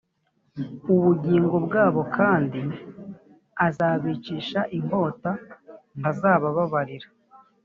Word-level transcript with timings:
ubugingo 0.93 1.55
bwabo 1.65 2.01
kandi 2.17 2.61
azabicisha 3.67 4.59
inkota 4.77 5.31
ntazabababarira 5.99 7.07